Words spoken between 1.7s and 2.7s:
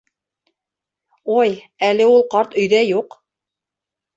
әле ул ҡарт